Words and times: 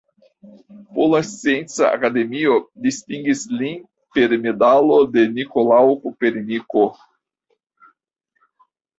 Pola 0.93 1.17
Scienca 1.31 1.89
Akademio 1.97 2.55
distingis 2.85 3.43
lin 3.59 3.75
per 4.15 4.33
medalo 4.45 4.97
de 5.17 5.25
Nikolao 5.35 5.93
Koperniko. 6.07 6.87